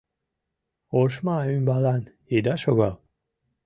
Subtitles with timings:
[1.01, 2.03] Ошма ӱмбалан
[2.35, 2.95] ида шогал